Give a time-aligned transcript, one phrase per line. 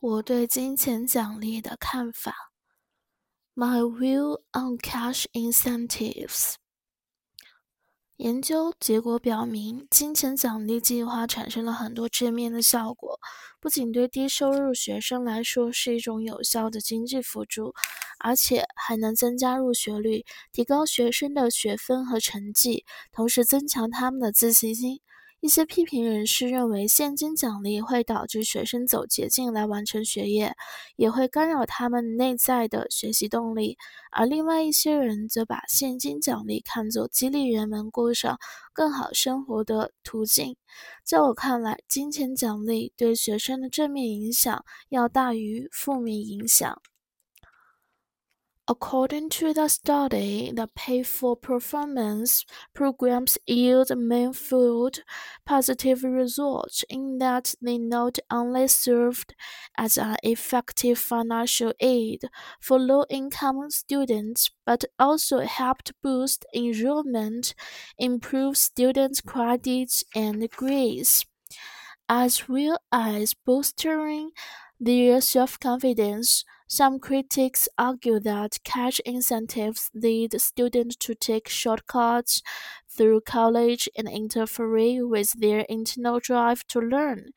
[0.00, 2.52] 我对金钱奖励的看法。
[3.56, 6.54] My view on cash incentives。
[8.14, 13.18] 研究结果表明，金钱奖励计划产生了很多正面的效果。
[13.60, 17.74] 不仅对低收入学生来说是一种有效的经济辅助，
[18.20, 25.00] 而且还能增加入学率，提高学生的学分和成绩，同时增强他们的自信心。
[25.40, 30.56] 一些批评人士认为，现金奖励会导致学生走捷径来完成学业，
[30.96, 33.76] 也会干扰他们内在的学习动力；
[34.10, 38.36] 而另外一些人则把现金奖励看作激励人们过上
[38.72, 40.56] 更好生活的途径。
[41.04, 46.82] 在我看来，金钱奖励对学生的正面影响要大于负面影响。
[48.70, 55.02] According to the study, the pay-for-performance programs yield manifold
[55.46, 59.34] positive results in that they not only served
[59.76, 62.28] as an effective financial aid
[62.60, 67.54] for low-income students, but also helped boost enrollment,
[67.96, 71.24] improve students' credits and grades,
[72.08, 74.30] as well as bolstering
[74.80, 76.44] their self-confidence.
[76.68, 82.42] Some critics argue that cash incentives lead students to take shortcuts
[82.88, 87.30] through college and interfere with their internal drive to learn,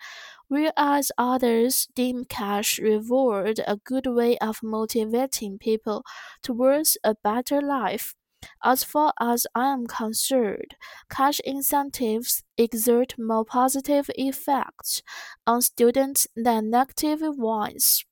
[0.47, 6.03] whereas others deem cash reward a good way of motivating people
[6.43, 8.15] towards a better life.
[8.63, 10.75] As far as I am concerned,
[11.09, 15.01] cash incentives exert more positive effects
[15.47, 18.03] on students than negative ones.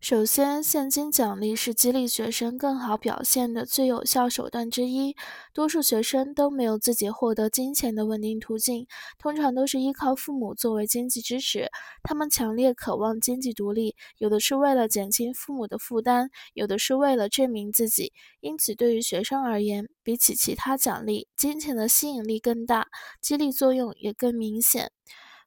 [0.00, 5.16] 首先，现金奖励是激励学生更好表现的最有效手段之一。
[5.52, 8.86] 多数学生都没有自己获得金钱的稳定途径，
[9.18, 11.68] 通常都是依靠父母作为经济支持。
[12.04, 18.12] 他们强烈渴望经济独立，有的是为了减轻父母的负担，有的是为了证明自己。
[18.40, 22.86] 因此，对于学生而言，比起其他奖励，金钱的吸引力更大，
[23.20, 24.92] 激励作用也更明显。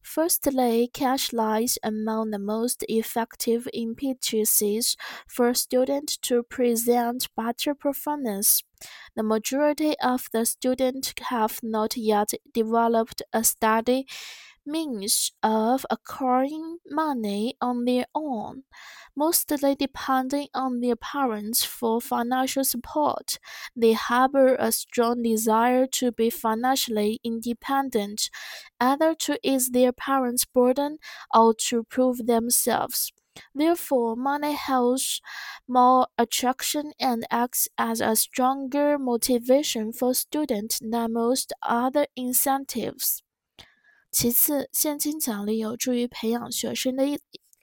[0.01, 4.95] Firstly, cash lies among the most effective impetuses
[5.27, 8.63] for students to present better performance.
[9.15, 14.07] The majority of the students have not yet developed a steady
[14.65, 18.63] means of acquiring money on their own,
[19.15, 23.39] mostly depending on their parents for financial support.
[23.75, 28.29] They harbor a strong desire to be financially independent,
[28.79, 30.97] either to ease their parents' burden
[31.33, 33.11] or to prove themselves.
[33.55, 35.21] Therefore, money holds
[35.67, 43.23] more attraction and acts as a stronger motivation for students than most other incentives.
[44.11, 47.05] 其次，现金奖励有助于培养学生的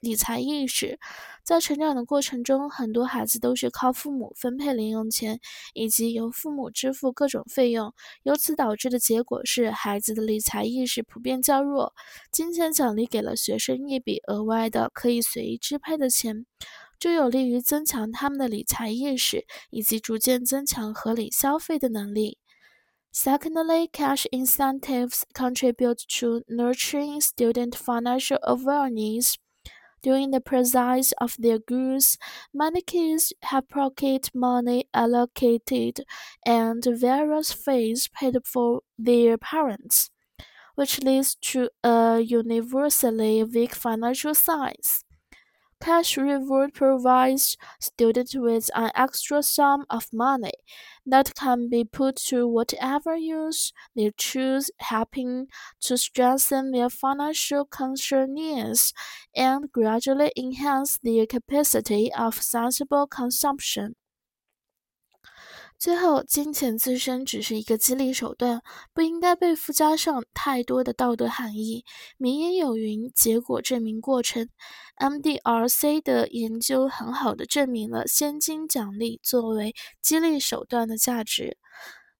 [0.01, 0.99] 理财意识。
[1.43, 5.39] 在成长的过程中，很多孩子都是靠父母分配零用钱，
[5.73, 7.93] 以及由父母支付各种费用。
[8.23, 11.93] 由此导致的结果是，孩子的理财意识普遍较弱。
[12.31, 16.45] 金钱奖励给了学生一笔额外的可以随意支配的钱，
[16.97, 22.37] 这有利于增强他们的理财意识，以及逐渐增强合理消费的能力。
[23.11, 29.37] Secondly, cash incentives contribute to nurturing student financial awareness.
[30.01, 32.17] During the process of their goods,
[32.53, 36.05] many kids have pocket money allocated
[36.45, 40.09] and various fees paid for their parents,
[40.75, 45.03] which leads to a universally weak financial sense.
[45.81, 50.51] Cash reward provides students with an extra sum of money
[51.09, 55.47] that can be put to whatever use they choose, helping
[55.81, 58.93] to strengthen their financial consciousness
[59.35, 63.95] and gradually enhance their capacity of sensible consumption.
[65.79, 68.61] 最后，金钱自身只是一个激励手段，
[68.93, 71.85] 不应该被附加上太多的道德含义。
[72.17, 74.49] 名言有云：“结果证明过程。”
[74.99, 81.55] MDRC 的研究很好地证明了现金奖励作为激励手段的价值。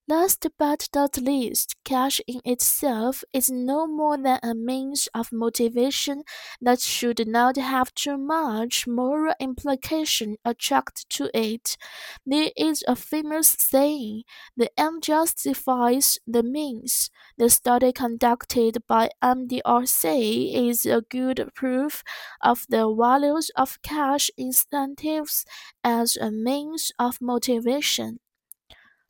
[0.09, 6.23] Last but not least, cash in itself is no more than a means of motivation
[6.59, 11.77] that should not have too much moral implication attached to it.
[12.25, 14.23] There is a famous saying,
[14.57, 17.11] the end justifies the means.
[17.37, 22.03] The study conducted by MDRC is a good proof
[22.41, 25.45] of the values of cash incentives
[25.83, 28.17] as a means of motivation.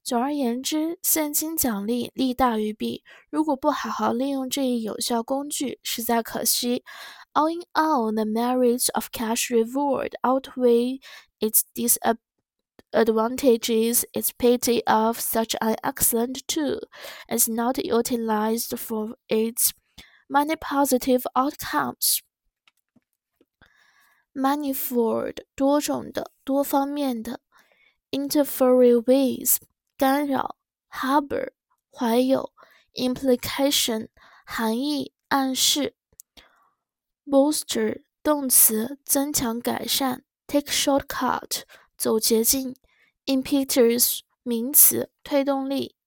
[0.08, 3.02] 总而言之，现金奖励利大于弊。
[3.30, 6.84] 如果不好好利用这一有效工具，实在可惜。
[7.32, 11.00] All in all, the merits of cash reward outweigh
[11.40, 14.04] its disadvantages.
[14.12, 16.86] It's pity of such an excellent tool
[17.28, 19.72] is not utilized for its
[20.28, 22.20] many positive outcomes.
[24.34, 27.40] Manifold 多种的、多方面的，
[28.10, 29.60] interfere with
[29.99, 30.55] 干扰
[30.89, 31.51] ，harbor
[31.91, 32.53] 怀有
[32.93, 34.07] ，implication
[34.45, 35.93] 含义、暗示。
[37.25, 41.63] ，bolster 动词，增强、改善；take shortcut
[41.97, 42.77] 走捷径
[43.25, 45.97] ；impetus 名词，推动力。